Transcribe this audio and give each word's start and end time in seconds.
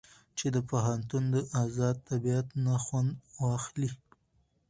چې 0.37 0.47
د 0.55 0.57
پوهنتون 0.69 1.23
د 1.33 1.35
ازاد 1.63 1.95
طبيعت 2.09 2.47
نه 2.65 2.75
خوند 2.85 3.11
واخلي. 3.43 3.91